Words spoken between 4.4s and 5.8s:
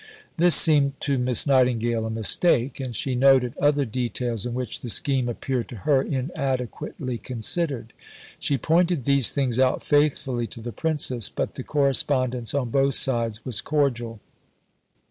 in which the scheme appeared to